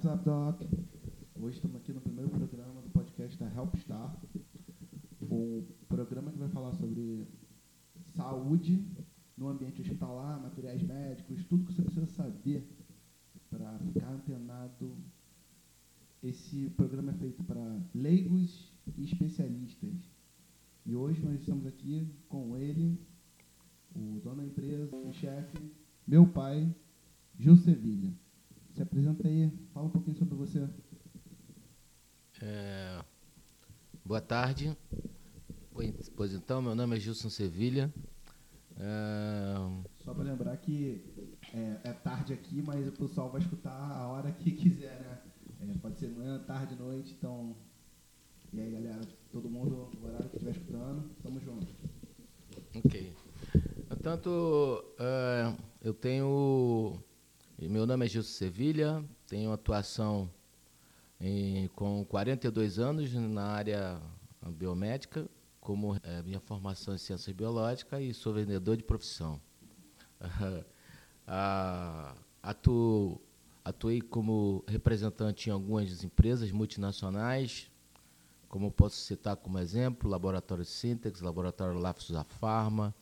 [0.00, 0.62] WhatsApp Doc.
[1.38, 4.18] Hoje estamos aqui no primeiro programa do podcast da Helpstar.
[5.20, 7.28] Um programa que vai falar sobre
[8.16, 8.82] saúde
[9.36, 12.66] no ambiente hospitalar, materiais médicos, tudo que você precisa saber
[13.50, 14.96] para ficar antenado.
[16.22, 20.10] Esse programa é feito para leigos e especialistas.
[20.86, 22.98] E hoje nós estamos aqui com ele,
[23.94, 25.58] o dono da empresa, o chefe,
[26.06, 26.74] meu pai,
[27.38, 28.14] Gil Sevilha.
[29.00, 30.68] Se apresenta aí, fala um pouquinho sobre você.
[32.42, 33.02] É,
[34.04, 34.76] boa tarde.
[36.14, 37.90] Pois então, meu nome é Gilson Sevilha.
[38.76, 39.54] É,
[40.04, 41.02] Só para lembrar que
[41.54, 45.22] é, é, tarde aqui, mas o pessoal vai escutar a hora que quiser, né?
[45.62, 47.56] É, pode ser manhã, tarde, noite, então.
[48.52, 49.00] E aí, galera,
[49.32, 51.66] todo mundo, no horário que estiver escutando, tamo junto.
[52.74, 53.14] Ok.
[53.88, 57.02] Portanto, uh, eu tenho.
[57.68, 60.30] Meu nome é Gilson Sevilha, tenho atuação
[61.20, 64.00] em, com 42 anos na área
[64.56, 65.28] biomédica,
[65.60, 69.38] como é, minha formação em ciência biológica e sou vendedor de profissão.
[70.22, 70.64] Uh,
[72.42, 73.20] atuo,
[73.62, 77.70] atuei como representante em algumas empresas multinacionais,
[78.48, 82.94] como posso citar como exemplo, Laboratório Sintex, Laboratório Lafos Pharma,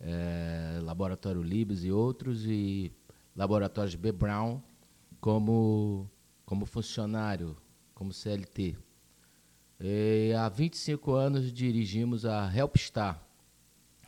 [0.00, 2.92] é, Laboratório Libes e outros, e
[3.34, 4.12] Laboratórios B.
[4.12, 4.60] Brown
[5.20, 6.10] como,
[6.44, 7.56] como funcionário,
[7.94, 8.76] como CLT.
[9.80, 13.20] E há 25 anos dirigimos a Helpstar.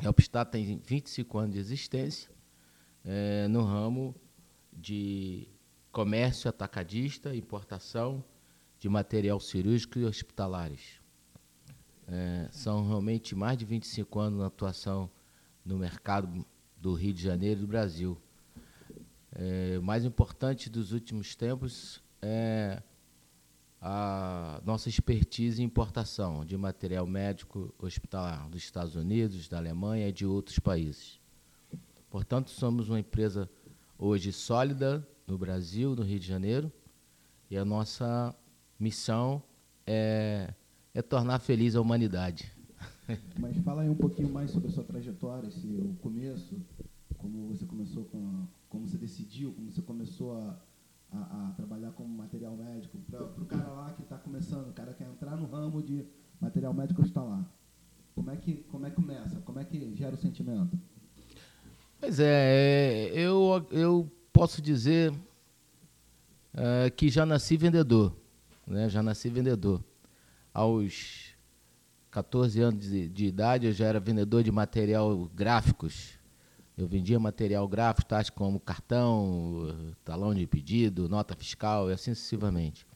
[0.03, 2.31] Helpstar tem 25 anos de existência
[3.05, 4.15] é, no ramo
[4.73, 5.49] de
[5.93, 8.25] comércio atacadista, importação
[8.79, 11.01] de material cirúrgico e hospitalares.
[12.07, 15.11] É, são realmente mais de 25 anos na atuação
[15.65, 16.45] no mercado
[16.77, 18.21] do Rio de Janeiro e do Brasil.
[19.35, 22.83] É, mais importante dos últimos tempos é
[23.81, 30.13] a nossa expertise em importação de material médico hospitalar dos Estados Unidos, da Alemanha e
[30.13, 31.21] de outros países.
[32.09, 33.51] Portanto, somos uma empresa
[33.99, 36.73] hoje sólida no Brasil, no Rio de Janeiro,
[37.51, 38.35] e a nossa
[38.79, 39.43] missão
[39.87, 40.55] é,
[40.95, 42.51] é tornar feliz a humanidade.
[43.39, 46.57] Mas fala aí um pouquinho mais sobre a sua trajetória, esse, o começo,
[47.19, 50.61] como você começou com, como você decidiu, como você começou a,
[51.13, 54.93] a, a trabalhar como material médico, para o cara lá que está começando, o cara
[54.93, 56.05] quer entrar no ramo de
[56.41, 57.49] material médico hospitalar.
[58.17, 59.41] Como é que como é que começa?
[59.43, 60.77] Como é que gera o sentimento?
[62.01, 65.15] Pois é, é eu eu posso dizer
[66.53, 68.17] é, que já nasci vendedor,
[68.67, 68.89] né?
[68.89, 69.85] Já nasci vendedor.
[70.53, 71.33] Aos
[72.11, 76.19] 14 anos de, de, idade, eu já era vendedor de material gráficos.
[76.77, 82.87] Eu vendia material gráfico, tais como cartão, talão de pedido, nota fiscal e assim sucessivamente.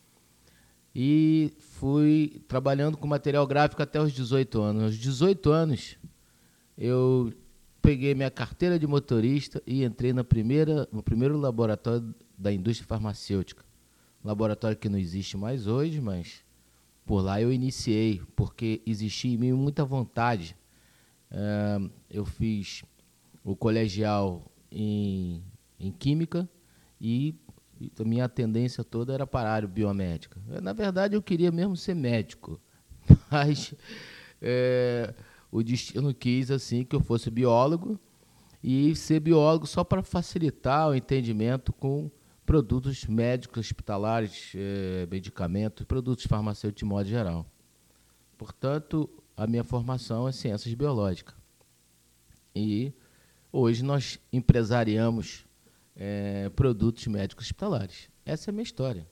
[0.94, 4.82] E fui trabalhando com material gráfico até os 18 anos.
[4.82, 5.96] Aos 18 anos,
[6.76, 7.32] eu
[7.80, 13.64] peguei minha carteira de motorista e entrei na primeira, no primeiro laboratório da indústria farmacêutica.
[14.24, 16.44] laboratório que não existe mais hoje, mas
[17.06, 20.56] por lá eu iniciei, porque existia em mim muita vontade.
[22.10, 22.82] Eu fiz
[23.50, 25.42] o colegial em,
[25.80, 26.46] em Química
[27.00, 27.34] e,
[27.80, 30.38] e, a minha tendência toda era para a área biomédica.
[30.62, 32.60] Na verdade, eu queria mesmo ser médico,
[33.30, 33.74] mas
[34.42, 35.14] é,
[35.50, 37.98] o destino quis assim que eu fosse biólogo
[38.62, 42.10] e ser biólogo só para facilitar o entendimento com
[42.44, 47.46] produtos médicos, hospitalares, eh, medicamentos, produtos farmacêuticos de modo geral.
[48.36, 51.34] Portanto, a minha formação é ciências biológicas.
[52.54, 52.92] E
[53.52, 55.46] hoje nós empresariamos
[55.96, 58.08] eh, produtos médicos hospitalares.
[58.24, 59.06] Essa é a minha história.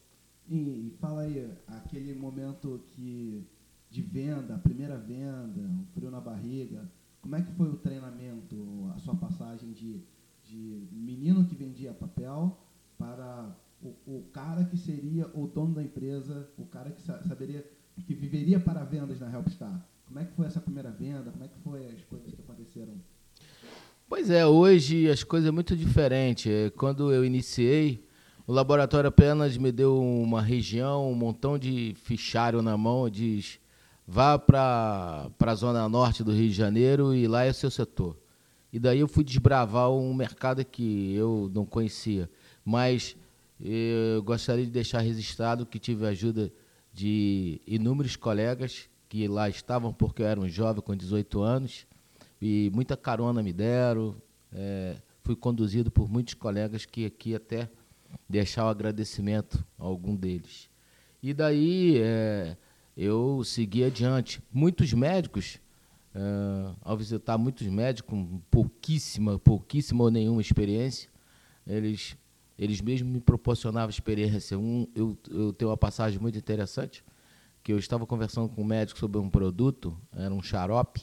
[0.48, 3.44] E, fala aí, aquele momento que
[3.90, 6.88] de venda, a primeira venda, o frio na barriga,
[7.20, 10.02] como é que foi o treinamento, a sua passagem de,
[10.44, 12.56] de menino que vendia papel
[12.98, 17.64] para o, o, cara que seria o dono da empresa, o cara que saberia,
[18.06, 19.84] que viveria para vendas na Helpstar.
[20.06, 21.32] Como é que foi essa primeira venda?
[21.32, 22.94] Como é que foi as coisas que aconteceram?
[24.08, 26.50] Pois é, hoje as coisas são muito diferentes.
[26.50, 28.04] É, quando eu iniciei,
[28.46, 33.58] o laboratório apenas me deu uma região, um montão de fichário na mão, diz
[34.06, 38.16] vá para a zona norte do Rio de Janeiro e lá é seu setor.
[38.72, 42.30] E daí eu fui desbravar um mercado que eu não conhecia
[42.66, 43.16] mas
[43.60, 46.52] eu gostaria de deixar registrado que tive a ajuda
[46.92, 51.86] de inúmeros colegas que lá estavam porque eu era um jovem com 18 anos
[52.40, 54.14] e muita carona me deram.
[54.52, 57.68] É, fui conduzido por muitos colegas que aqui até
[58.28, 60.70] deixar o agradecimento a algum deles.
[61.22, 62.56] E daí é,
[62.96, 64.42] eu segui adiante.
[64.52, 65.60] Muitos médicos,
[66.14, 66.20] é,
[66.80, 71.10] ao visitar muitos médicos com pouquíssima, pouquíssima ou nenhuma experiência,
[71.66, 72.16] eles,
[72.56, 74.58] eles mesmos me proporcionavam experiência.
[74.58, 77.04] Um, eu, eu tenho uma passagem muito interessante,
[77.62, 81.02] que eu estava conversando com um médico sobre um produto, era um xarope,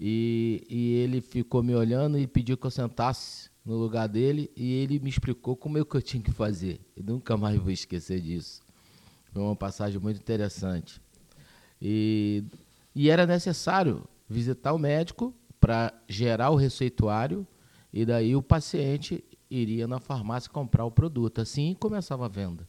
[0.00, 4.74] e, e ele ficou me olhando e pediu que eu sentasse no lugar dele e
[4.74, 6.80] ele me explicou como é que eu tinha que fazer.
[6.96, 8.62] Eu nunca mais vou esquecer disso.
[9.32, 11.00] Foi uma passagem muito interessante.
[11.82, 12.44] E,
[12.94, 17.46] e era necessário visitar o médico para gerar o receituário
[17.92, 21.40] e daí o paciente iria na farmácia comprar o produto.
[21.40, 22.68] Assim começava a venda.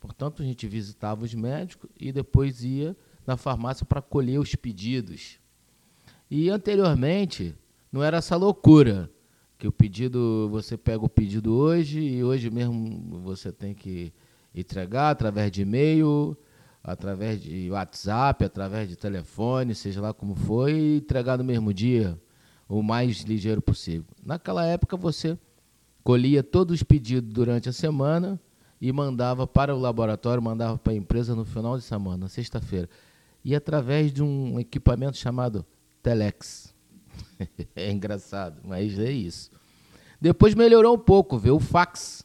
[0.00, 2.96] Portanto, a gente visitava os médicos e depois ia
[3.26, 5.38] na farmácia para colher os pedidos.
[6.30, 7.54] E anteriormente
[7.92, 9.10] não era essa loucura
[9.58, 14.12] que o pedido você pega o pedido hoje e hoje mesmo você tem que
[14.54, 16.36] entregar através de e-mail,
[16.82, 22.20] através de WhatsApp, através de telefone, seja lá como for, e entregar no mesmo dia,
[22.68, 24.04] o mais ligeiro possível.
[24.24, 25.38] Naquela época você
[26.02, 28.38] colhia todos os pedidos durante a semana
[28.80, 32.88] e mandava para o laboratório, mandava para a empresa no final de semana, sexta-feira.
[33.42, 35.64] E através de um equipamento chamado
[36.04, 36.74] Telex.
[37.74, 39.50] é engraçado, mas é isso.
[40.20, 42.24] Depois melhorou um pouco, veio o fax.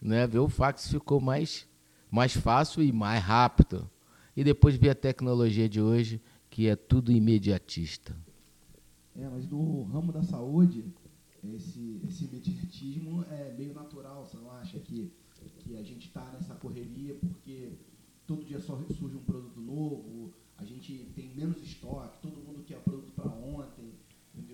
[0.00, 0.26] Né?
[0.26, 1.68] Veio o fax ficou mais,
[2.10, 3.88] mais fácil e mais rápido.
[4.34, 8.16] E depois veio a tecnologia de hoje, que é tudo imediatista.
[9.14, 10.86] É, mas no ramo da saúde,
[11.54, 15.12] esse, esse imediatismo é meio natural, você não acha que,
[15.58, 17.72] que a gente está nessa correria porque
[18.26, 22.20] todo dia só surge um produto novo, a gente tem menos estoque,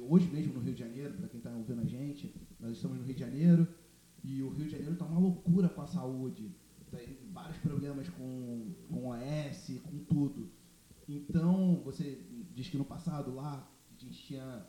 [0.08, 3.04] Hoje mesmo no Rio de Janeiro, para quem está ouvindo a gente, nós estamos no
[3.04, 3.66] Rio de Janeiro
[4.22, 6.54] e o Rio de Janeiro está uma loucura com a saúde.
[6.90, 10.50] Tem vários problemas com, com OS, com tudo.
[11.08, 12.18] Então, você
[12.54, 14.66] diz que no passado lá a gente tinha.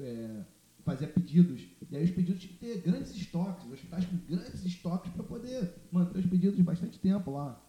[0.00, 0.44] É,
[0.84, 4.64] fazia pedidos, e aí os pedidos tinham que ter grandes estoques, os hospitais com grandes
[4.64, 7.62] estoques para poder manter os pedidos bastante tempo lá.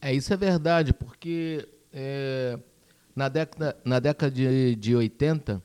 [0.00, 2.58] É, isso é verdade, porque é,
[3.14, 5.62] na década, na década de, de 80,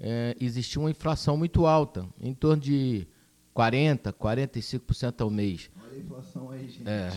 [0.00, 3.06] é, existia uma inflação muito alta, em torno de
[3.54, 5.70] 40%, 45% ao mês.
[5.82, 6.88] Olha a inflação aí, gente.
[6.88, 7.10] É.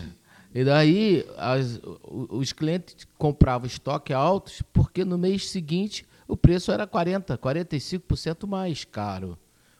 [0.52, 6.86] E daí as, os clientes compravam estoque altos porque no mês seguinte o preço era
[6.86, 9.38] 40%, 45% mais caro.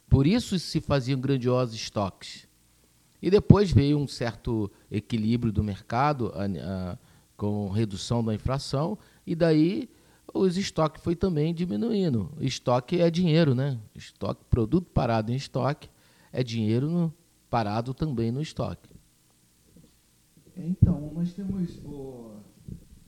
[0.09, 2.49] Por isso se faziam grandiosos estoques.
[3.23, 6.99] E depois veio um certo equilíbrio do mercado, a, a,
[7.37, 9.89] com redução da inflação, e daí
[10.33, 12.31] os estoques foi também diminuindo.
[12.41, 13.79] Estoque é dinheiro, né?
[13.95, 15.89] Estoque, produto parado em estoque
[16.33, 17.13] é dinheiro no,
[17.49, 18.89] parado também no estoque.
[20.57, 22.37] Então, nós temos oh,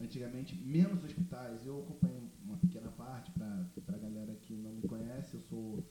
[0.01, 1.65] antigamente menos hospitais.
[1.65, 5.35] Eu acompanho uma pequena parte para a galera que não me conhece.
[5.35, 5.85] Eu sou,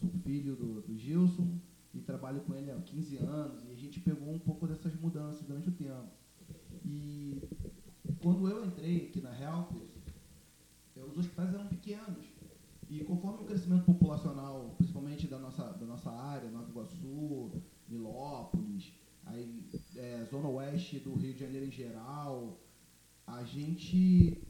[0.00, 1.58] sou filho do, do Gilson
[1.92, 5.42] e trabalho com ele há 15 anos e a gente pegou um pouco dessas mudanças
[5.42, 6.08] durante o tempo.
[6.84, 7.42] E
[8.20, 9.87] quando eu entrei aqui na Helpers,
[11.04, 12.26] os hospitais eram pequenos.
[12.88, 17.50] E conforme o crescimento populacional, principalmente da nossa, da nossa área, Nova Iguaçu,
[17.86, 18.92] Milópolis,
[19.26, 22.58] aí, é, Zona Oeste do Rio de Janeiro em geral,
[23.26, 24.42] a gente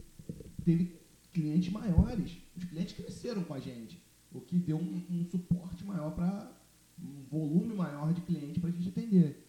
[0.63, 0.99] teve
[1.33, 2.37] clientes maiores.
[2.55, 4.01] Os clientes cresceram com a gente,
[4.31, 6.51] o que deu um, um suporte maior para
[6.97, 9.45] um volume maior de clientes para a gente atender.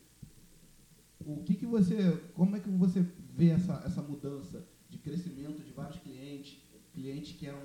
[1.20, 3.02] O que, que você, como é que você
[3.36, 6.58] vê essa, essa mudança de crescimento de vários clientes,
[7.00, 7.60] clientes que eram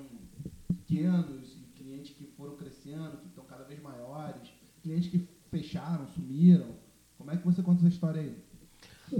[0.66, 4.48] pequenos clientes que foram crescendo, que estão cada vez maiores,
[4.82, 6.74] clientes que fecharam, sumiram.
[7.18, 8.36] Como é que você conta essa história aí?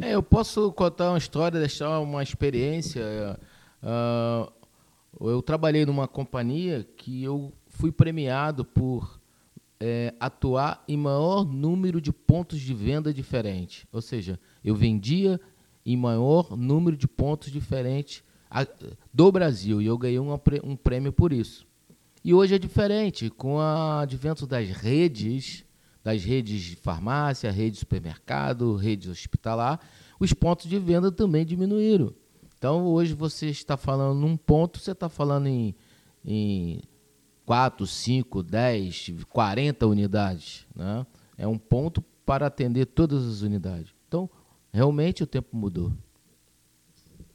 [0.01, 3.39] É, eu posso contar uma história, deixar uma experiência.
[3.83, 9.21] Uh, eu trabalhei numa companhia que eu fui premiado por
[9.79, 13.87] é, atuar em maior número de pontos de venda diferentes.
[13.93, 15.41] Ou seja, eu vendia
[15.85, 18.25] em maior número de pontos diferentes
[19.13, 20.33] do Brasil e eu ganhei um,
[20.65, 21.67] um prêmio por isso.
[22.25, 25.65] E hoje é diferente, com o advento das redes,
[26.03, 29.81] das redes de farmácia, rede de supermercado, rede hospitalar,
[30.19, 32.13] os pontos de venda também diminuíram.
[32.59, 35.75] Então, hoje você está falando num ponto, você está falando em,
[36.25, 36.81] em
[37.45, 40.67] 4, 5, 10, 40 unidades.
[40.75, 41.07] Né?
[41.39, 43.95] É um ponto para atender todas as unidades.
[44.09, 44.29] Então,
[44.73, 45.93] realmente o tempo mudou.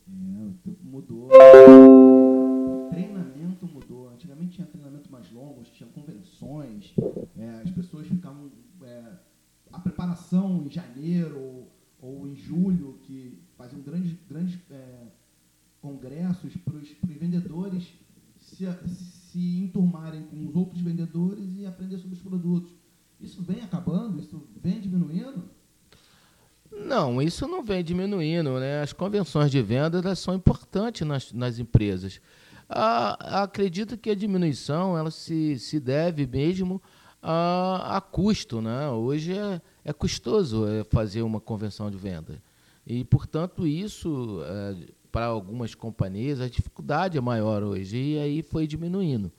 [0.07, 1.29] É, o tempo mudou.
[1.29, 4.09] O treinamento mudou.
[4.09, 6.93] Antigamente tinha treinamento mais longos, tinha convenções,
[7.37, 8.51] é, as pessoas ficavam
[8.83, 9.13] é,
[9.71, 15.07] a preparação em janeiro ou, ou em julho, que faziam grandes, grandes é,
[15.81, 17.93] congressos para os vendedores
[18.39, 22.71] se, se enturmarem com os outros vendedores e aprender sobre os produtos.
[23.19, 24.19] Isso vem acabando?
[24.19, 25.49] Isso vem diminuindo?
[26.85, 28.59] Não, isso não vem diminuindo.
[28.59, 28.81] Né?
[28.81, 32.19] As convenções de vendas são importantes nas, nas empresas.
[32.69, 36.81] Ah, acredito que a diminuição ela se, se deve mesmo
[37.21, 38.61] a, a custo.
[38.61, 38.89] Né?
[38.89, 42.41] Hoje é, é custoso é, fazer uma convenção de venda.
[42.85, 47.97] E, portanto, isso, é, para algumas companhias, a dificuldade é maior hoje.
[47.97, 49.31] E aí foi diminuindo.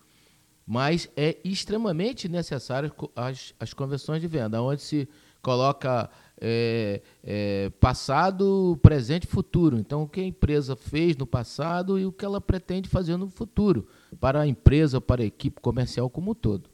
[0.67, 5.09] Mas é extremamente necessário as, as convenções de venda, onde se
[5.43, 6.09] coloca
[6.45, 9.79] é, é, passado, presente e futuro.
[9.79, 13.29] Então, o que a empresa fez no passado e o que ela pretende fazer no
[13.29, 13.87] futuro,
[14.19, 16.69] para a empresa, para a equipe comercial como um todo.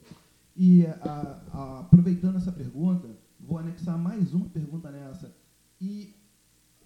[0.56, 3.06] E a, a, aproveitando essa pergunta,
[3.38, 5.30] vou anexar mais uma pergunta nessa.
[5.78, 6.14] E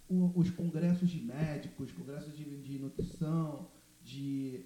[0.09, 3.67] o, os congressos de médicos, congressos de, de nutrição,
[4.03, 4.65] de,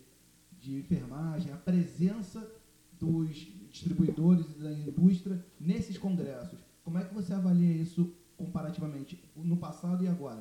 [0.60, 2.52] de enfermagem, a presença
[3.00, 9.58] dos distribuidores e da indústria nesses congressos como é que você avalia isso comparativamente no
[9.58, 10.40] passado e agora?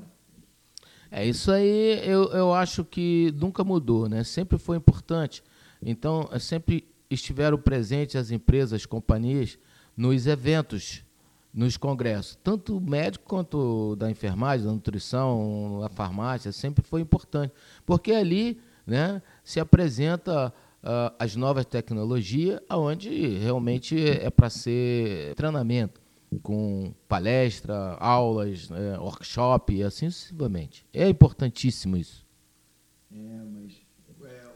[1.11, 4.23] É isso aí, eu, eu acho que nunca mudou, né?
[4.23, 5.43] Sempre foi importante.
[5.83, 9.59] Então, é sempre estiveram presentes as empresas, as companhias
[9.97, 11.05] nos eventos,
[11.53, 17.53] nos congressos, tanto médico quanto da enfermagem, da nutrição, da farmácia, sempre foi importante,
[17.85, 26.06] porque ali, né, se apresenta uh, as novas tecnologias, aonde realmente é para ser treinamento
[26.43, 30.87] com palestra, aulas, né, workshop e assim sucessivamente.
[30.93, 32.27] É importantíssimo isso.
[33.11, 33.81] É, mas
[34.25, 34.55] é,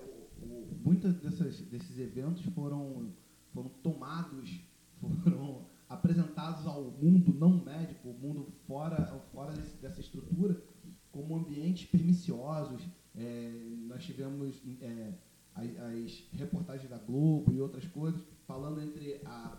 [0.84, 3.12] muitos desses eventos foram,
[3.52, 4.60] foram tomados,
[5.22, 10.62] foram apresentados ao mundo não médico, o mundo fora, fora desse, dessa estrutura,
[11.10, 12.82] como ambientes perniciosos.
[13.16, 13.50] É,
[13.88, 15.14] nós tivemos é,
[15.54, 19.58] as, as, reportagens da Globo e outras coisas falando entre a,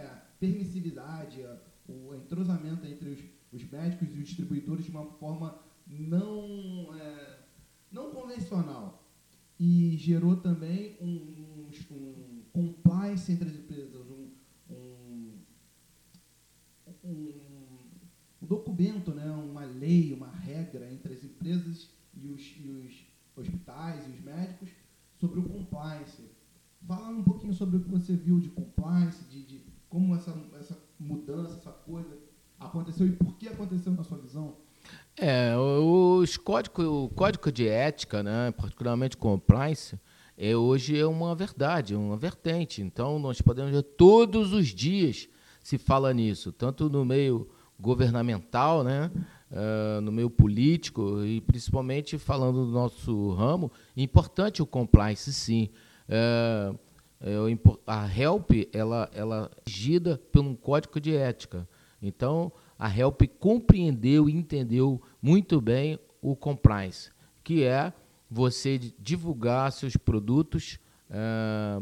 [0.00, 1.42] a permissividade,
[1.88, 3.20] o entrosamento entre os,
[3.52, 7.38] os médicos e os distribuidores de uma forma não, é,
[7.90, 9.02] não convencional.
[9.58, 14.30] E gerou também um, um, um compliance entre as empresas, um,
[14.70, 15.32] um,
[17.04, 17.40] um,
[18.42, 24.10] documento, né, uma lei, uma regra entre as empresas e os, e os hospitais e
[24.10, 24.68] os médicos
[25.18, 26.22] sobre o compliance.
[26.86, 29.63] Fala um pouquinho sobre o que você viu de compliance, de, de
[29.94, 32.18] como essa, essa mudança, essa coisa
[32.58, 34.56] aconteceu e por que aconteceu na sua visão?
[35.16, 39.96] É, os código, o código de ética, né, particularmente compliance,
[40.36, 42.82] é, hoje é uma verdade, uma vertente.
[42.82, 45.28] Então, nós podemos ver todos os dias
[45.62, 47.48] se fala nisso, tanto no meio
[47.78, 49.12] governamental, né,
[49.52, 55.70] uh, no meio político e principalmente falando do nosso ramo, importante o compliance, sim.
[56.08, 56.76] Uh,
[57.86, 61.66] a HELP ela, ela é regida por um código de ética.
[62.02, 67.10] Então, a HELP compreendeu e entendeu muito bem o compliance,
[67.42, 67.92] que é
[68.30, 70.78] você divulgar seus produtos
[71.08, 71.80] é,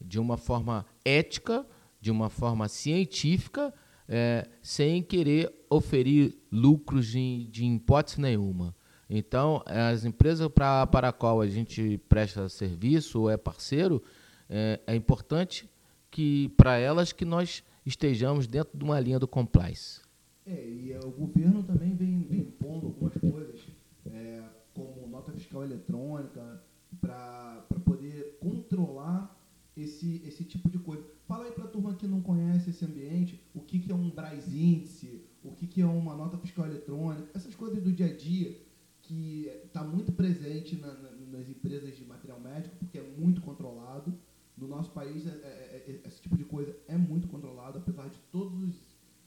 [0.00, 1.64] de uma forma ética,
[2.00, 3.72] de uma forma científica,
[4.08, 8.74] é, sem querer oferir lucros de, de hipótese nenhuma.
[9.08, 14.02] Então, as empresas para a qual a gente presta serviço ou é parceiro,
[14.50, 15.70] é, é importante
[16.10, 20.00] que para elas que nós estejamos dentro de uma linha do compliance.
[20.44, 23.60] É, e é, o governo também vem, vem impondo algumas coisas,
[24.06, 24.42] é,
[24.74, 26.62] como nota fiscal eletrônica,
[27.00, 29.38] para poder controlar
[29.76, 31.04] esse, esse tipo de coisa.
[31.26, 34.10] Fala aí para a turma que não conhece esse ambiente, o que, que é um
[34.10, 38.16] Braz índice, o que, que é uma nota fiscal eletrônica, essas coisas do dia a
[38.16, 38.60] dia
[39.02, 44.16] que está muito presente na, na, nas empresas de material médico, porque é muito controlado
[44.60, 48.18] no nosso país, é, é, é, esse tipo de coisa é muito controlado, apesar de
[48.30, 48.74] todos os,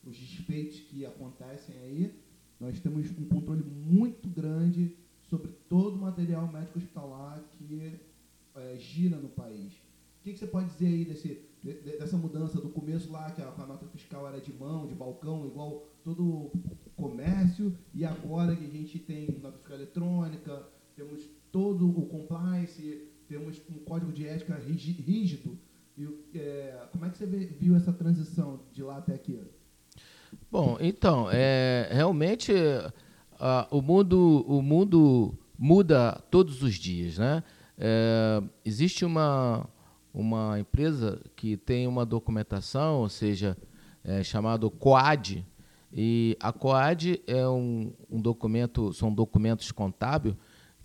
[0.06, 2.14] os desfeitos que acontecem aí,
[2.60, 8.00] nós temos um controle muito grande sobre todo o material médico hospitalar que
[8.56, 9.74] é, gira no país.
[9.74, 13.42] O que, que, você pode dizer aí desse, de, dessa mudança do começo lá, que
[13.42, 16.52] a, a, nota fiscal era de mão, de balcão, igual todo
[16.96, 20.64] comércio, e agora que a gente tem nota fiscal eletrônica,
[20.96, 25.58] temos todo o compliance, temos um código de ética rígido.
[25.98, 29.40] E, é, como é que você viu essa transição de lá até aqui?
[30.52, 37.18] Bom, então, é, realmente uh, o, mundo, o mundo muda todos os dias.
[37.18, 37.44] Né?
[37.78, 39.68] É, existe uma,
[40.14, 43.58] uma empresa que tem uma documentação, ou seja,
[44.04, 45.46] é, chamado COAD.
[45.92, 50.36] E a COAD é um, um documento, são documentos contábeis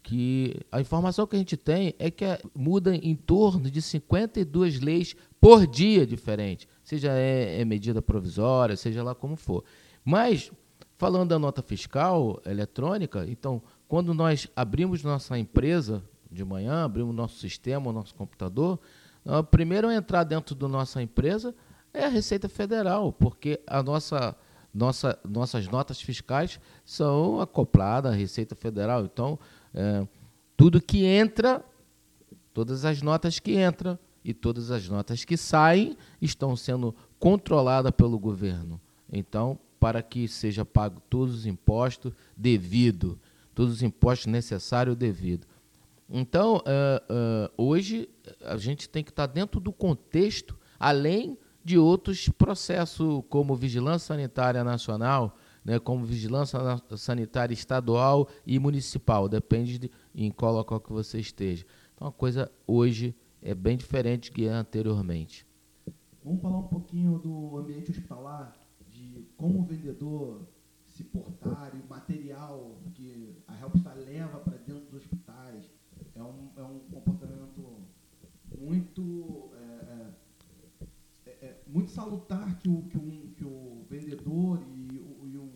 [0.02, 4.80] que a informação que a gente tem é que é, muda em torno de 52
[4.80, 9.64] leis por dia diferente, seja é, é medida provisória, seja lá como for.
[10.02, 10.50] Mas,
[10.99, 17.38] falando da nota fiscal eletrônica, então, quando nós abrimos nossa empresa de manhã, abrimos nosso
[17.38, 18.78] sistema, nosso computador,
[19.25, 21.55] o primeiro a entrar dentro da nossa empresa
[21.95, 24.37] é a Receita Federal, porque a nossa,
[24.75, 29.05] nossa, nossas notas fiscais são acopladas à Receita Federal.
[29.05, 29.38] Então,
[29.73, 30.07] é,
[30.57, 31.64] tudo que entra,
[32.52, 38.19] todas as notas que entram e todas as notas que saem estão sendo controladas pelo
[38.19, 38.81] governo.
[39.11, 43.19] Então, para que seja pago todos os impostos devido,
[43.55, 45.47] todos os impostos necessários devido.
[46.09, 48.09] Então, uh, uh, hoje
[48.43, 54.65] a gente tem que estar dentro do contexto, além de outros processos como vigilância sanitária
[54.65, 56.59] nacional, né, como vigilância
[56.97, 61.67] sanitária estadual e municipal, depende de em qual local que você esteja.
[61.95, 65.47] Então a coisa hoje é bem diferente que anteriormente.
[66.25, 68.55] Vamos falar um pouquinho do ambiente hospitalar,
[69.37, 70.47] como o vendedor
[70.99, 75.71] se portar e o material que a Helpstar leva para dentro dos hospitais.
[76.15, 77.87] É um, é um comportamento
[78.59, 80.11] muito, é,
[81.27, 85.51] é, é, muito salutar que o, que, um, que o vendedor e o, e o,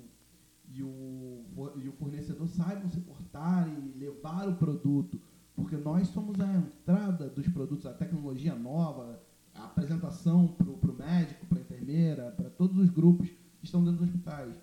[0.68, 1.44] e o,
[1.76, 5.20] e o fornecedor saibam se portar e levar o produto,
[5.54, 9.20] porque nós somos a entrada dos produtos, a tecnologia nova,
[9.54, 13.28] a apresentação para o médico, para a enfermeira, para todos os grupos
[13.62, 14.54] estão dentro dos hospitais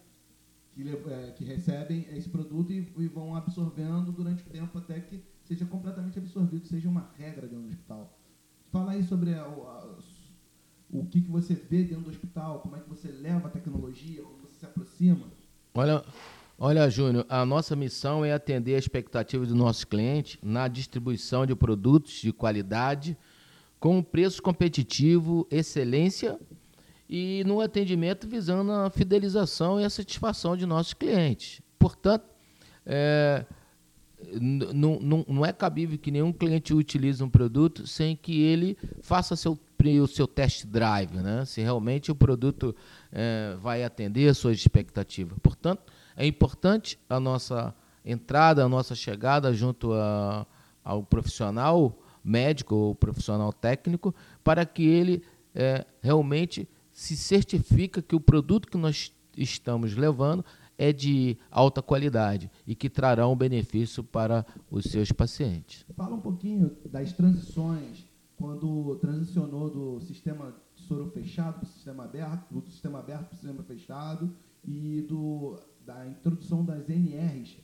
[0.73, 5.21] que, é, que recebem esse produto e, e, vão absorvendo durante o tempo até que
[5.43, 8.17] seja completamente absorvido, seja uma regra dentro do hospital.
[8.71, 9.95] Fala aí sobre a, a,
[10.89, 14.21] o que, que você vê dentro do hospital, como é que você leva a tecnologia,
[14.21, 15.27] como você se aproxima.
[15.73, 16.03] Olha,
[16.57, 21.55] olha, Júnior, a nossa missão é atender a expectativa do nosso cliente na distribuição de
[21.55, 23.17] produtos de qualidade
[23.79, 26.37] com preço competitivo, excelência
[27.09, 31.59] e no atendimento visando a fidelização e a satisfação de nossos clientes.
[31.79, 32.25] Portanto,
[32.85, 33.45] é,
[34.41, 39.57] não, é cabível que nenhum cliente utilize um produto sem que ele faça seu,
[40.01, 41.45] o seu test drive, né?
[41.45, 42.75] se realmente o produto
[43.11, 45.37] é, vai atender a suas expectativas.
[45.41, 45.81] Portanto,
[46.15, 47.73] é importante a nossa
[48.05, 50.45] entrada, a nossa chegada junto a,
[50.83, 55.23] ao profissional médico ou profissional técnico para que ele
[55.55, 56.67] é, realmente
[56.99, 60.43] se certifica que o produto que nós estamos levando
[60.77, 65.85] é de alta qualidade e que trará um benefício para os seus pacientes.
[65.95, 72.53] Fala um pouquinho das transições, quando transicionou do sistema soro fechado para o sistema aberto,
[72.53, 74.35] do sistema aberto para o sistema fechado
[74.65, 77.55] e do, da introdução das NRs,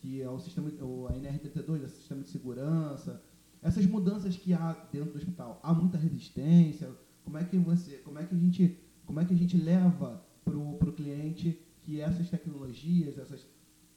[0.00, 3.22] que é o sistema, a NRTT2, é o sistema de segurança,
[3.62, 5.58] essas mudanças que há dentro do hospital.
[5.62, 6.90] Há muita resistência,
[7.24, 10.24] como é que você, como é que a gente, como é que a gente leva
[10.44, 13.46] para o cliente que essas tecnologias, essas,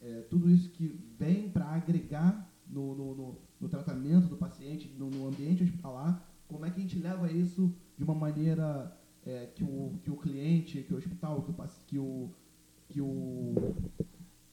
[0.01, 5.09] é, tudo isso que vem para agregar no, no, no, no, tratamento do paciente, no,
[5.09, 9.63] no, ambiente hospitalar, como é que a gente leva isso de uma maneira é, que,
[9.63, 11.55] o, que o cliente, que o hospital, que o,
[11.87, 12.29] que o,
[12.89, 13.75] que o,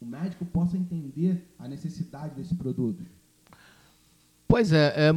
[0.00, 3.04] o médico possa entender a necessidade desse produto?
[4.46, 5.10] Pois é, é,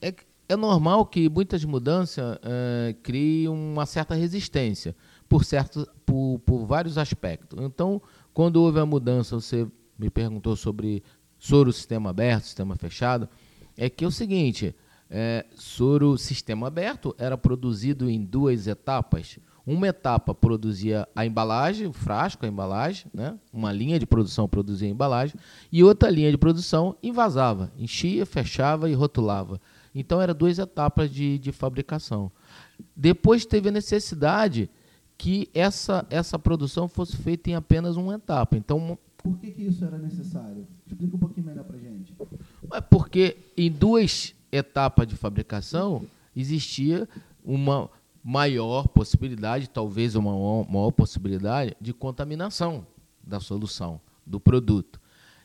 [0.00, 0.14] é, é
[0.52, 4.94] é normal que muitas mudanças é, criem uma certa resistência
[5.28, 7.58] por, certo, por, por vários aspectos.
[7.60, 8.00] Então,
[8.34, 9.66] quando houve a mudança, você
[9.98, 11.02] me perguntou sobre
[11.38, 13.28] soro sistema aberto, sistema fechado,
[13.76, 14.74] é que é o seguinte,
[15.10, 19.38] é, soro sistema aberto era produzido em duas etapas.
[19.64, 23.38] Uma etapa produzia a embalagem, o frasco, a embalagem, né?
[23.52, 25.36] uma linha de produção produzia a embalagem,
[25.70, 29.60] e outra linha de produção invasava, enchia, fechava e rotulava.
[29.94, 32.30] Então, eram duas etapas de, de fabricação.
[32.96, 34.70] Depois teve a necessidade
[35.18, 38.56] que essa, essa produção fosse feita em apenas uma etapa.
[38.56, 40.66] Então, por que, que isso era necessário?
[40.86, 42.12] Explica um pouquinho melhor para gente.
[42.72, 47.08] É porque em duas etapas de fabricação existia
[47.44, 47.88] uma
[48.22, 50.32] maior possibilidade, talvez uma
[50.64, 52.86] maior possibilidade de contaminação
[53.22, 55.00] da solução, do produto.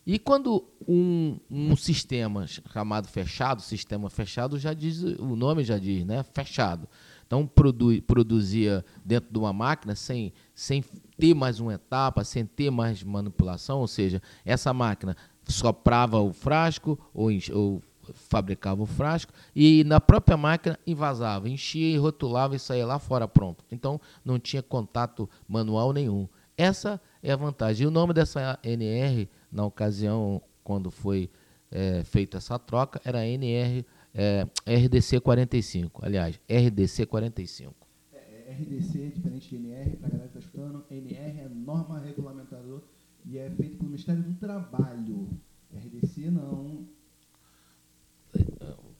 [0.08, 6.06] E quando um, um sistema chamado fechado, sistema fechado, já diz, o nome já diz,
[6.06, 6.24] né?
[6.24, 6.88] Fechado.
[7.26, 10.82] Então produ, produzia dentro de uma máquina sem, sem
[11.20, 16.98] ter mais uma etapa, sem ter mais manipulação, ou seja, essa máquina soprava o frasco
[17.14, 22.86] ou, ou fabricava o frasco e na própria máquina invasava, enchia e rotulava e saía
[22.86, 23.66] lá fora pronto.
[23.70, 26.30] Então não tinha contato manual nenhum.
[26.58, 27.84] Essa é a vantagem.
[27.84, 31.30] E o nome dessa NR, na ocasião, quando foi
[31.72, 36.06] é, feita essa troca, era NR é, RDC 45.
[36.06, 37.76] Aliás, RDC 45.
[38.14, 40.86] É, RDC é diferente de NR, para a galera que está escutando.
[40.90, 42.82] NR é norma regulamentador
[43.26, 45.30] e é feito pelo Ministério do Trabalho.
[45.74, 46.88] RDC não.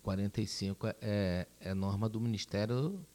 [0.04, 3.06] 45 é, é norma do Ministério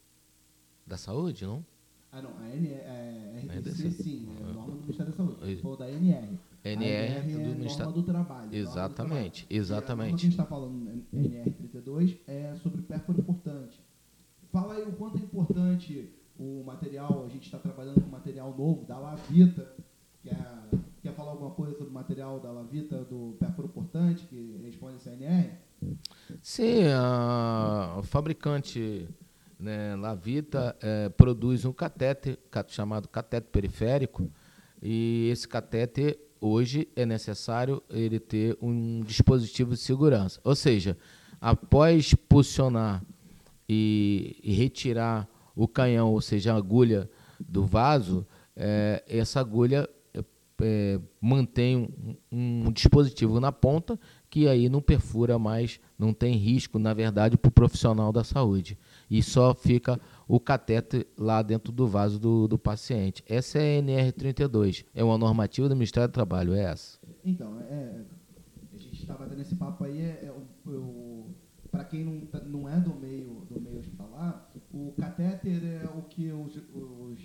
[0.85, 1.65] da Saúde, não?
[2.11, 2.37] Ah, não.
[2.37, 5.59] A NR, é, RDC, sim, é norma do Ministério da Saúde.
[5.63, 6.37] Ou da NR.
[6.63, 8.55] NR, NR é do Ministério do Trabalho.
[8.55, 9.61] Exatamente, do trabalho.
[9.61, 10.13] exatamente.
[10.13, 13.81] a que a gente está falando NR32 é sobre pérfuro importante.
[14.51, 18.85] Fala aí o quanto é importante o material, a gente está trabalhando com material novo
[18.85, 19.75] da Lavita,
[20.21, 20.37] quer,
[21.01, 24.99] quer falar alguma coisa sobre o material da Lavita, do pérfuro importante, que responde a
[24.99, 25.51] CNR?
[26.41, 29.07] Sim, a, o fabricante
[29.59, 34.31] né, Lavita é, produz um catéter chamado catéter periférico,
[34.81, 40.41] e esse catéter hoje é necessário ele ter um dispositivo de segurança.
[40.43, 40.97] Ou seja,
[41.39, 43.01] após posicionar
[43.67, 48.27] e, e retirar o canhão, ou seja, a agulha do vaso,
[48.57, 50.19] é, essa agulha é,
[50.61, 53.97] é mantém um, um, dispositivo na ponta
[54.29, 58.77] que aí não perfura mais, não tem risco, na verdade, para o profissional da saúde.
[59.09, 63.23] E só fica o cateter lá dentro do vaso do, do paciente.
[63.27, 64.85] Essa é a NR32.
[64.93, 66.99] É uma normativa do Ministério do Trabalho, é essa?
[67.23, 68.01] Então, é,
[68.73, 70.33] a gente estava tendo esse papo aí, é, é
[71.71, 76.03] para quem não, tá, não é do meio, do meio hospitalar, o catéter é o
[76.03, 77.19] que os, os,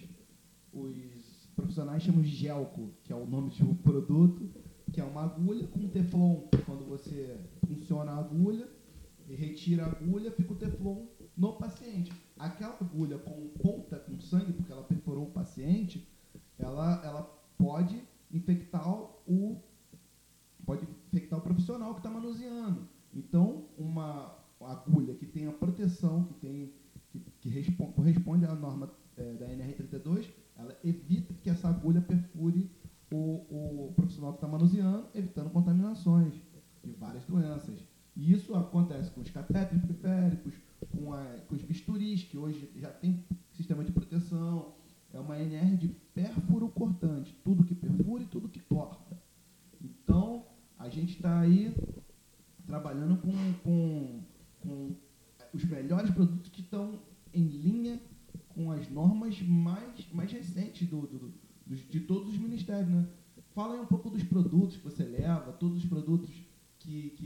[0.73, 4.49] os profissionais chamam de gelco, que é o nome um produto,
[4.91, 6.43] que é uma agulha com teflon.
[6.65, 8.69] Quando você funciona a agulha
[9.29, 11.07] e retira a agulha, fica o teflon
[11.37, 12.13] no paciente.
[12.39, 16.09] Aquela agulha com ponta com sangue, porque ela perfurou o paciente,
[16.59, 17.23] ela, ela
[17.57, 19.61] pode infectar o
[20.65, 22.87] pode infectar o profissional que está manuseando.
[23.15, 26.73] Então, uma agulha que tenha proteção, que tem
[27.11, 32.71] que, que responde, corresponde à norma é, da NR32, ela evita que essa agulha perfure
[33.11, 36.35] o, o profissional que está manuseando, evitando contaminações
[36.85, 37.81] de várias doenças.
[38.15, 40.55] E isso acontece com os catéteres periféricos,
[40.91, 44.75] com, a, com os bisturis, que hoje já tem sistema de proteção.
[45.13, 49.17] É uma NR de pérfuro cortante, tudo que perfura e tudo que corta.
[49.81, 50.45] Então,
[50.79, 51.75] a gente está aí
[52.67, 54.21] trabalhando com, com,
[54.61, 54.97] com
[55.55, 57.01] os melhores produtos que estão
[57.33, 58.01] em linha
[58.49, 61.19] com as normas mais, mais recentes do, do,
[61.67, 62.89] do, de todos os ministérios.
[62.89, 63.07] Né?
[63.55, 66.29] Fala aí um pouco dos produtos que você leva, todos os produtos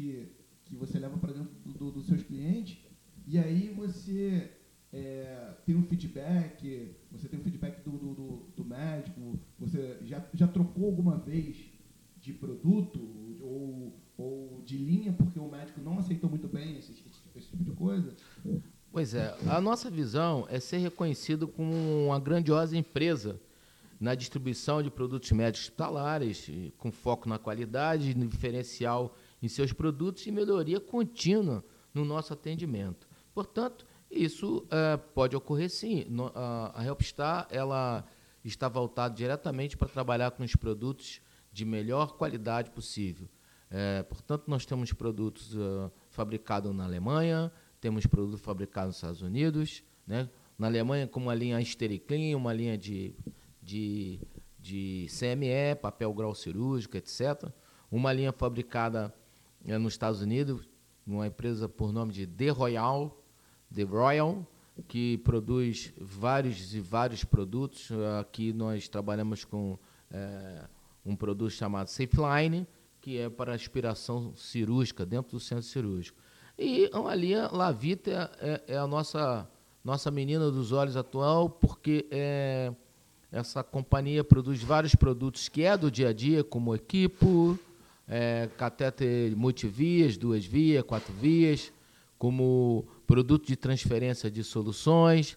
[0.02, 0.32] que,
[0.64, 2.78] que, você leva para dentro do, dos seus clientes
[3.26, 4.50] e aí você
[4.92, 10.48] é, tem um feedback, você tem um feedback do, do, do, médico, você já, já
[10.48, 11.56] trocou alguma vez
[12.20, 12.98] de produto
[13.40, 16.92] ou, ou de linha porque o médico não aceitou muito bem esse,
[17.36, 18.14] esse tipo de coisa?
[18.90, 21.72] Pois é, a nossa visão é ser reconhecido como
[22.06, 23.40] uma grandiosa empresa
[24.00, 30.26] na distribuição de produtos médicos hospitalares, com foco na qualidade, no diferencial em seus produtos
[30.26, 33.09] e melhoria contínua no nosso atendimento.
[33.35, 36.05] Portanto, isso é, pode ocorrer sim.
[36.09, 38.05] No, a, a Helpstar ela
[38.44, 41.20] está voltada diretamente para trabalhar com os produtos
[41.52, 43.28] de melhor qualidade possível.
[43.70, 47.50] É, portanto, nós temos produtos uh, fabricados na Alemanha,
[47.81, 50.28] temos produtos fabricados nos Estados Unidos, né?
[50.59, 53.14] na Alemanha com uma linha Stericlean, uma linha de,
[53.62, 54.20] de,
[54.59, 57.50] de CME, papel grau cirúrgico, etc.
[57.90, 59.12] Uma linha fabricada
[59.64, 60.68] uh, nos Estados Unidos,
[61.07, 63.22] uma empresa por nome de The Royal,
[63.75, 64.46] The Royal,
[64.88, 67.90] que produz vários e vários produtos.
[68.20, 69.79] Aqui nós trabalhamos com
[70.11, 70.64] é,
[71.05, 72.66] um produto chamado SafeLine,
[73.01, 76.18] que é para aspiração cirúrgica dentro do centro cirúrgico.
[76.59, 79.48] E a linha Lavita é, é, a nossa,
[79.85, 82.72] nossa menina dos olhos atual, porque é,
[83.31, 87.59] essa companhia produz vários produtos que é do dia a dia, como equipo,
[88.08, 91.72] é, catéter multivias, duas vias, quatro vias,
[92.18, 95.36] como produto de transferência de soluções,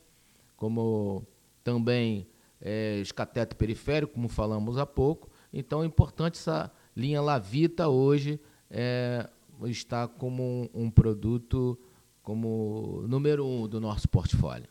[0.55, 1.25] como
[1.63, 2.27] também
[2.61, 5.29] é, os catetos periféricos, como falamos há pouco.
[5.51, 9.27] Então é importante essa linha Lavita hoje é,
[9.63, 11.77] está como um, um, produto
[12.21, 14.67] como número um do nosso portfólio.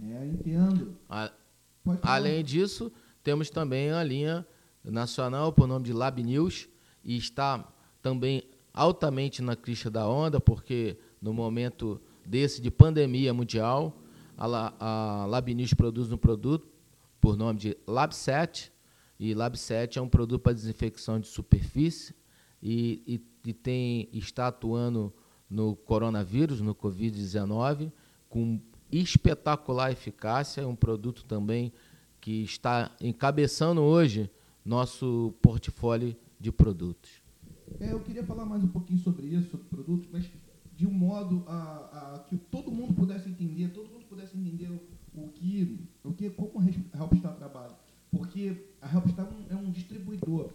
[0.00, 0.96] É, entendo.
[1.08, 1.32] A,
[2.02, 2.92] além disso,
[3.22, 4.46] temos também a linha
[4.82, 6.68] nacional por nome de Lab News
[7.04, 7.66] e está
[8.00, 13.96] também altamente na crista da onda, porque no momento desse de pandemia mundial,
[14.36, 16.66] a, a Labnews produz um produto
[17.20, 18.70] por nome de Lab7,
[19.18, 22.14] e Lab7 é um produto para desinfecção de superfície
[22.60, 25.12] e, e, e tem, está atuando
[25.48, 27.92] no coronavírus, no Covid-19,
[28.28, 31.72] com espetacular eficácia, é um produto também
[32.20, 34.30] que está encabeçando hoje
[34.64, 37.22] nosso portfólio de produtos.
[37.80, 40.30] É, eu queria falar mais um pouquinho sobre isso, sobre produtos, mas
[40.76, 44.78] de um modo a, a, que todo mundo pudesse entender, todo mundo pudesse entender o,
[45.22, 47.74] o que, o que, como a Helpstar trabalha.
[48.10, 50.52] Porque a Helpstar é um, é distribuidor.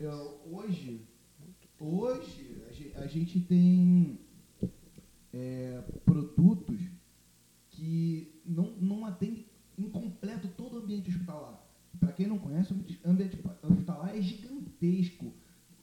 [0.00, 0.08] É,
[0.50, 1.06] hoje,
[1.78, 4.18] hoje a gente, tem
[5.32, 6.80] é, produtos
[7.70, 9.46] que não, não atendem
[9.78, 11.62] incompleto todo o ambiente hospitalar.
[12.00, 14.20] Para quem não conhece, o ambiente hospitalar é
[14.82, 15.32] gigantesco.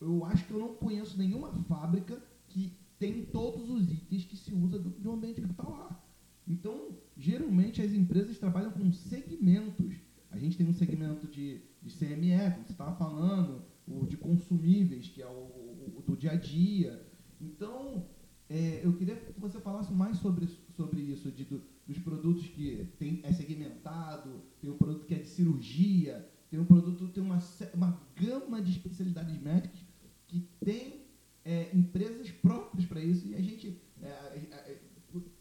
[0.02, 4.54] Eu acho que eu não conheço nenhuma fábrica que tem todos os itens que se
[4.54, 6.04] usa de um ambiente hospitalar.
[6.48, 9.96] Então, geralmente as empresas trabalham com segmentos.
[10.30, 15.08] A gente tem um segmento de, de CME, como você estava falando, o de consumíveis,
[15.08, 17.06] que é o, o, do dia a dia.
[17.40, 18.06] Então,
[18.50, 22.88] é, eu queria que você falasse mais sobre, sobre isso, de, do, dos produtos que
[22.98, 27.40] tem, é segmentado, tem um produto que é de cirurgia, tem um produto, tem uma,
[27.74, 29.80] uma gama de especialidades médicas
[30.28, 31.06] que tem
[31.46, 34.78] é, empresas próprias para isso e a gente, é,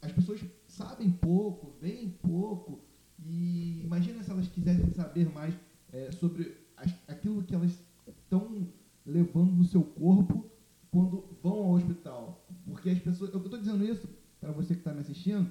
[0.02, 2.80] as pessoas sabem pouco, veem pouco
[3.24, 5.54] e imagina se elas quisessem saber mais
[5.92, 7.72] é, sobre as, aquilo que elas
[8.06, 8.68] estão
[9.04, 10.44] levando no seu corpo
[10.90, 12.46] quando vão ao hospital.
[12.66, 14.08] Porque as pessoas, eu estou dizendo isso
[14.40, 15.50] para você que está me assistindo,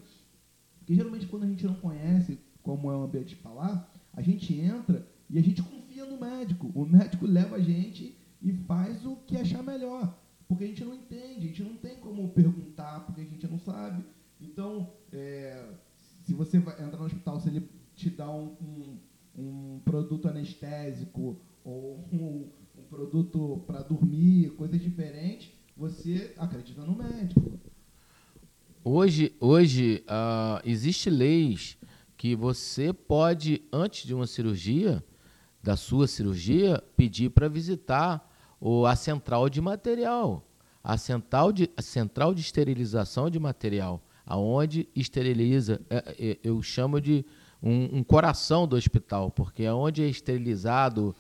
[0.78, 5.06] porque geralmente quando a gente não conhece como é o ambiente falar, a gente entra
[5.30, 6.72] e a gente confia no médico.
[6.74, 10.18] O médico leva a gente e faz o que achar melhor.
[10.48, 13.60] Porque a gente não entende, a gente não tem como perguntar, porque a gente não
[13.60, 14.04] sabe.
[14.40, 15.70] Então, é,
[16.24, 18.98] se você vai entrar no hospital, se ele te dá um, um,
[19.38, 27.60] um produto anestésico ou um, um produto para dormir, coisas diferentes, você acredita no médico.
[28.84, 31.78] Hoje, hoje uh, existe leis
[32.16, 35.04] que você pode, antes de uma cirurgia,
[35.62, 38.26] da sua cirurgia, pedir para visitar
[38.88, 40.48] a central de material,
[40.82, 47.02] a central de, a central de esterilização de material, aonde esteriliza, é, é, eu chamo
[47.02, 47.26] de
[47.62, 51.14] um, um, coração do hospital, porque é onde é esterilizado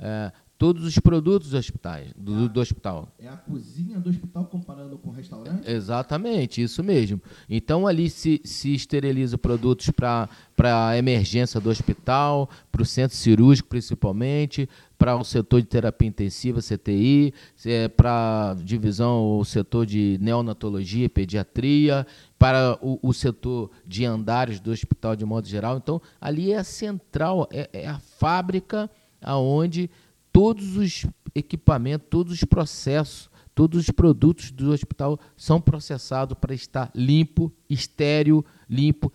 [0.00, 3.08] é, todos os produtos do, hospitais, do, do, hospital.
[3.18, 5.68] É a cozinha do hospital comparando com o restaurante?
[5.68, 7.20] Exatamente, isso mesmo.
[7.50, 13.70] Então ali se, se esteriliza produtos para a emergência do hospital, para o centro cirúrgico
[13.70, 17.34] principalmente, para o setor de terapia intensiva, CTI,
[17.66, 22.06] é, para a divisão, o setor de neonatologia e pediatria,
[22.38, 25.78] para o, o, setor de andares do hospital de modo geral.
[25.78, 28.88] Então ali é a central, é, é a fábrica
[29.20, 29.90] aonde
[30.32, 36.90] todos os equipamentos, todos os processos, todos os produtos do hospital são processados para estar
[36.94, 39.12] limpo, estéreo, limpo,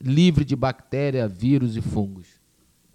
[0.00, 2.40] livre de bactéria, vírus e fungos.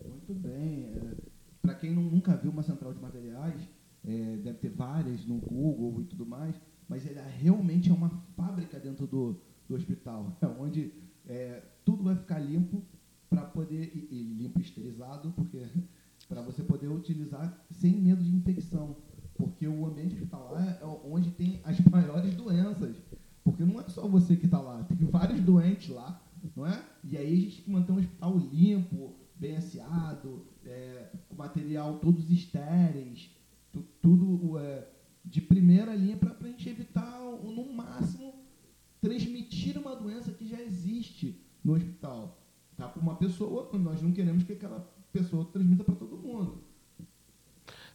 [0.04, 0.86] Muito bem.
[0.96, 1.14] É,
[1.62, 3.62] para quem nunca viu uma central de materiais,
[4.04, 6.56] é, deve ter várias no Google e tudo mais,
[6.88, 10.92] mas ela realmente é uma fábrica dentro do, do hospital, onde
[11.28, 12.84] é, tudo vai ficar limpo
[13.30, 15.58] para poder e, e limpo esterilizado, porque
[16.30, 18.96] para você poder utilizar sem medo de infecção.
[19.34, 22.96] Porque o ambiente hospitalar é onde tem as maiores doenças.
[23.44, 26.22] Porque não é só você que está lá, tem vários doentes lá,
[26.56, 26.84] não é?
[27.04, 31.98] E aí a gente tem que manter um hospital limpo, bem asseado, é, com material
[31.98, 33.32] todos estéreis,
[33.72, 34.88] tu, tudo é,
[35.26, 38.36] de primeira linha para a gente evitar, no máximo,
[39.02, 42.38] transmitir uma doença que já existe no hospital.
[42.76, 42.88] Tá?
[42.88, 44.80] Para uma pessoa, nós não queremos que aquela
[45.12, 46.64] pessoa transmita para todo mundo.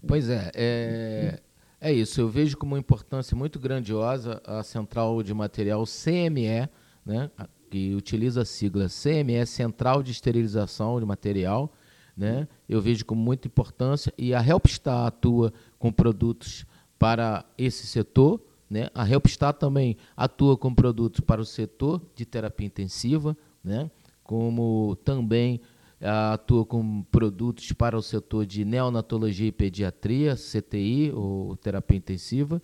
[0.07, 1.40] Pois é, é,
[1.81, 2.20] é isso.
[2.20, 6.68] Eu vejo como uma importância muito grandiosa a central de material CME,
[7.05, 7.31] né,
[7.68, 11.72] que utiliza a sigla CME, Central de Esterilização de Material.
[12.16, 16.64] Né, eu vejo como muita importância e a Helpstar atua com produtos
[16.96, 18.40] para esse setor.
[18.70, 18.88] Né?
[18.94, 23.90] A Helpstar também atua com produtos para o setor de terapia intensiva, né?
[24.22, 25.61] como também
[26.01, 32.63] atua com produtos para o setor de neonatologia e pediatria, CTI, ou terapia intensiva,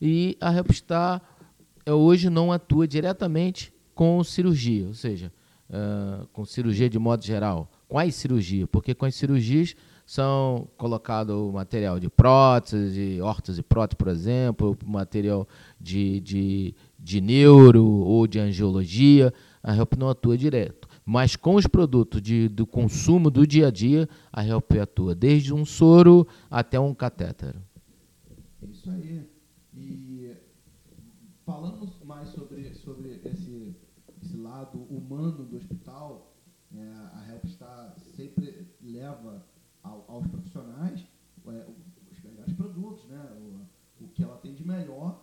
[0.00, 1.22] e a Repstar
[1.84, 5.30] eh, hoje não atua diretamente com cirurgia, ou seja,
[5.68, 12.00] uh, com cirurgia de modo geral, as cirurgias, porque com as cirurgias são colocado material
[12.00, 15.46] de prótese, de órtese prótese, por exemplo, material
[15.80, 20.79] de, de, de neuro ou de angiologia, a Help não atua direto.
[21.10, 25.52] Mas com os produtos de, do consumo do dia a dia, a Help atua desde
[25.52, 27.56] um soro até um catéter.
[28.62, 29.28] Isso aí.
[29.74, 30.36] E
[31.44, 33.74] falando mais sobre, sobre esse,
[34.22, 36.32] esse lado humano do hospital,
[36.72, 36.80] é,
[37.12, 39.44] a Help está, sempre leva
[39.82, 41.04] ao, aos profissionais
[41.48, 41.66] é,
[42.12, 43.20] os melhores produtos, né?
[43.36, 45.19] o, o que ela tem de melhor,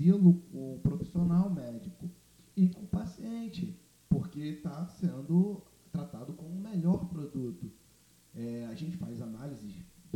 [0.00, 2.10] zelo com o profissional médico
[2.56, 7.70] e com o paciente, porque está sendo tratado como o melhor produto.
[8.34, 9.74] É, a gente faz análises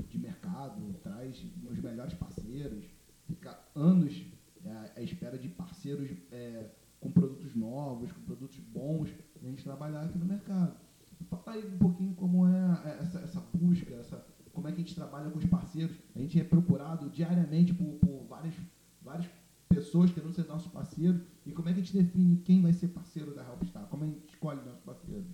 [0.08, 2.84] de mercado, traz os melhores parceiros,
[3.26, 4.24] fica anos
[4.64, 6.70] é, à espera de parceiros é,
[7.00, 9.10] com produtos novos, com produtos bons,
[9.42, 10.76] a gente trabalhar aqui no mercado.
[11.28, 14.94] Fala aí um pouquinho como é essa, essa busca, essa, como é que a gente
[14.94, 15.96] trabalha com os parceiros.
[16.14, 18.54] A gente é procurado diariamente por, por várias,
[19.02, 19.26] várias
[19.94, 21.20] pessoas querendo ser nossos parceiros.
[21.46, 23.84] E como é que a gente define quem vai ser parceiro da Helpstar?
[23.84, 25.26] Como a gente escolhe nossos parceiros?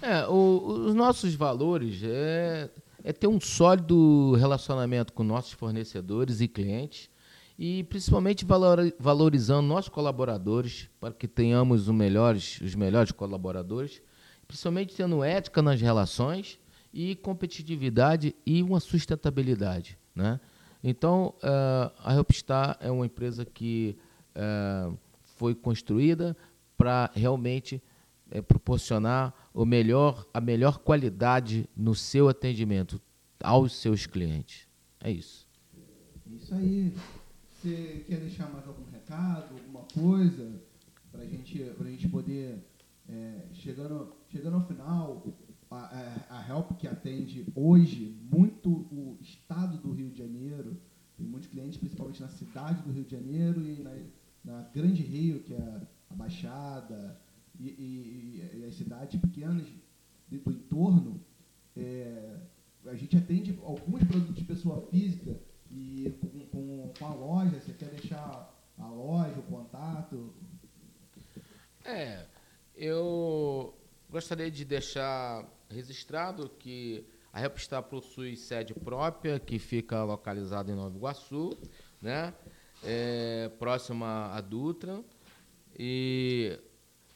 [0.00, 2.70] É, o, os nossos valores é,
[3.04, 7.10] é ter um sólido relacionamento com nossos fornecedores e clientes
[7.58, 8.46] e principalmente
[8.98, 14.00] valorizando nossos colaboradores para que tenhamos os melhores, os melhores colaboradores,
[14.46, 16.58] principalmente tendo ética nas relações
[16.92, 20.40] e competitividade e uma sustentabilidade, né?
[20.82, 23.96] Então, uh, a Helpstar é uma empresa que
[24.36, 24.96] uh,
[25.36, 26.36] foi construída
[26.76, 27.82] para realmente
[28.32, 33.00] uh, proporcionar o melhor, a melhor qualidade no seu atendimento
[33.42, 34.68] aos seus clientes.
[35.00, 35.46] É isso.
[36.26, 36.92] Isso aí.
[37.50, 40.60] Você quer deixar mais algum recado, alguma coisa
[41.10, 42.64] para gente, a gente poder,
[43.08, 45.24] é, chegando, chegando ao final,
[45.70, 50.80] a, a, Help que atende hoje muito o estado do Rio de Janeiro,
[51.16, 53.94] tem muitos clientes, principalmente na cidade do Rio de Janeiro e na,
[54.44, 57.20] na Grande Rio, que é a Baixada,
[57.58, 59.66] e, e, e as cidades pequenas
[60.30, 61.20] do entorno,
[61.76, 62.36] é,
[62.86, 65.38] a gente atende alguns produtos de pessoa física
[65.70, 70.32] e com, com, com, a loja, você quer deixar a loja, o contato?
[71.84, 72.26] É,
[72.74, 73.77] eu
[74.10, 80.96] gostaria de deixar registrado que a Repstar possui sede própria, que fica localizada em Nova
[80.96, 81.56] Iguaçu,
[82.00, 82.32] né?
[82.82, 85.02] É, próxima à Dutra.
[85.78, 86.58] E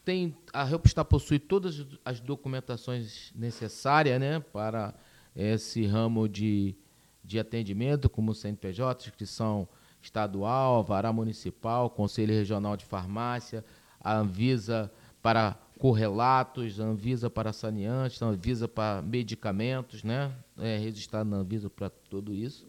[0.05, 4.95] tem, a Repstar possui todas as documentações necessárias né, para
[5.35, 6.77] esse ramo de,
[7.25, 9.69] de atendimento, como CNPJ, inscrição
[10.03, 13.65] estadual, vará municipal, Conselho Regional de Farmácia,
[14.01, 20.33] a Anvisa para correlatos, Anvisa para saneantes, Anvisa para medicamentos, né?
[20.57, 22.65] É, registrado na Anvisa para tudo isso.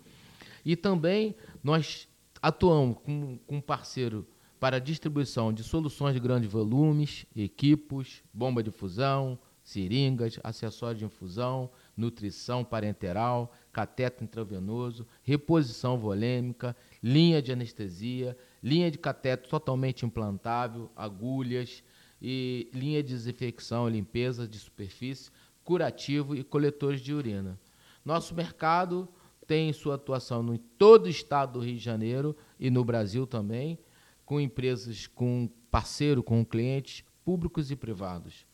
[0.65, 2.07] E também nós
[2.41, 4.25] atuamos com, com parceiro
[4.59, 11.69] para distribuição de soluções de grandes volumes, equipos, bomba de fusão, seringas, acessórios de infusão,
[11.95, 21.83] nutrição parenteral, cateto intravenoso, reposição volêmica, linha de anestesia, linha de cateto totalmente implantável, agulhas
[22.23, 25.29] e linha de desinfecção, limpeza de superfície,
[25.61, 27.59] curativo e coletores de urina.
[28.05, 29.09] Nosso mercado
[29.45, 33.77] tem sua atuação em todo o estado do Rio de Janeiro e no Brasil também,
[34.25, 38.45] com empresas, com parceiro, com clientes públicos e privados.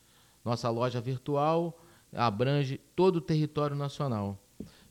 [0.44, 1.80] Nossa loja virtual
[2.12, 4.42] abrange todo o território nacional.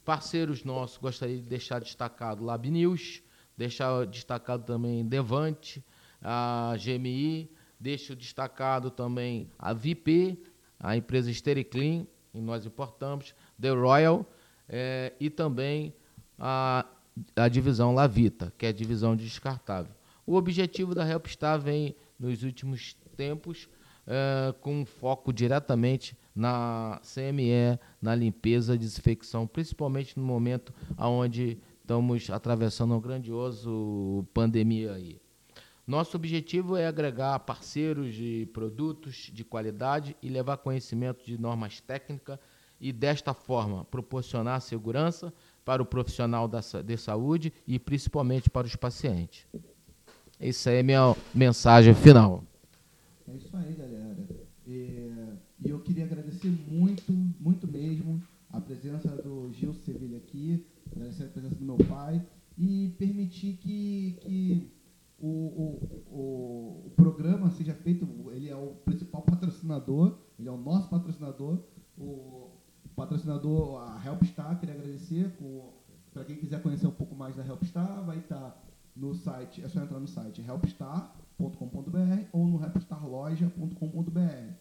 [0.05, 3.21] Parceiros nossos, gostaria de deixar destacado Lab News,
[3.57, 5.83] deixar destacado também Devante,
[6.21, 10.43] a GMI, deixo destacado também a VIP,
[10.79, 14.25] a empresa Stericlean, e nós importamos, The Royal,
[14.67, 15.93] é, e também
[16.37, 16.85] a,
[17.35, 19.93] a divisão Lavita, que é a divisão de descartável.
[20.25, 23.67] O objetivo da Helpstar vem, nos últimos tempos,
[24.05, 32.29] é, com foco diretamente na CME, na limpeza e desinfecção, principalmente no momento onde estamos
[32.29, 35.19] atravessando uma grandioso pandemia aí.
[35.89, 42.37] Nosso objetivo é agregar parceiros de produtos de qualidade e levar conhecimento de normas técnicas
[42.79, 45.33] e, desta forma, proporcionar segurança
[45.65, 49.47] para o profissional da, de saúde e principalmente para os pacientes.
[50.39, 52.43] Essa é a minha mensagem final.
[53.27, 54.15] É isso aí, galera.
[54.67, 55.11] E,
[55.65, 58.21] e eu queria agradecer muito, muito mesmo
[58.51, 60.63] a presença do Gil Sevilha aqui,
[60.95, 62.23] agradecer a presença do meu pai
[62.59, 64.78] e permitir que, que
[65.21, 70.89] o, o, o, programa seja feito, ele é o principal patrocinador Ele é o nosso
[70.89, 71.59] patrocinador.
[71.97, 72.51] O
[72.95, 75.37] patrocinador, a Helpstar, queria agradecer.
[76.13, 78.63] Para quem quiser conhecer um pouco mais da Helpstar, vai estar
[78.95, 84.53] no site, é só entrar no site helpstar.com.br ou no helpstarloja.com.br.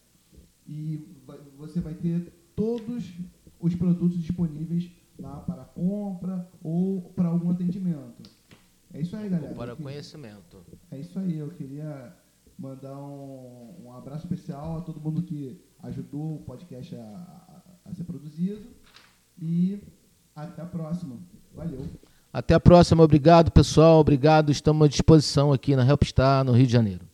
[0.67, 3.13] E vai, você vai ter todos
[3.59, 8.38] os produtos disponíveis lá para compra ou para algum atendimento.
[8.93, 9.55] É isso aí, galera.
[9.55, 10.65] Para conhecimento.
[10.91, 11.39] É isso aí.
[11.39, 12.15] Eu queria
[12.59, 17.95] mandar um, um abraço especial a todo mundo que ajudou o podcast a, a, a
[17.95, 18.67] ser produzido.
[19.41, 19.83] E
[20.35, 21.17] até a próxima.
[21.55, 21.87] Valeu.
[22.33, 23.03] Até a próxima.
[23.03, 24.01] Obrigado, pessoal.
[24.01, 24.51] Obrigado.
[24.51, 27.08] Estamos à disposição aqui na Helpstar, no Rio de Janeiro.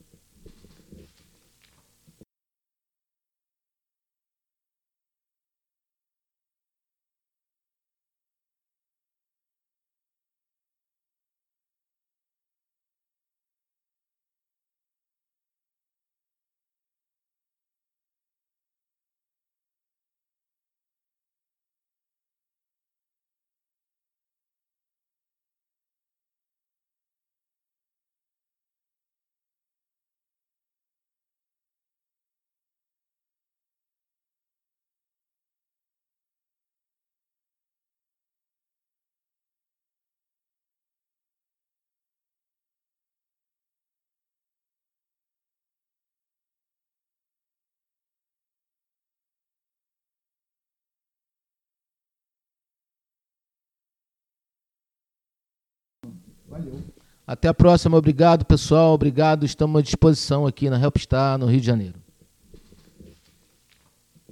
[56.55, 56.81] Valeu.
[57.27, 57.97] Até a próxima.
[57.97, 58.95] Obrigado, pessoal.
[58.95, 59.45] Obrigado.
[59.45, 62.04] Estamos à disposição aqui na Helpstar, no Rio de Janeiro.